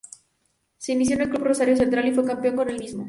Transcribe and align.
Se 0.79 0.93
inició 0.93 1.15
en 1.17 1.21
el 1.21 1.29
club 1.29 1.43
Rosario 1.43 1.77
Central 1.77 2.07
y 2.07 2.11
fue 2.11 2.25
campeón 2.25 2.55
con 2.55 2.69
el 2.71 2.79
mismo. 2.79 2.99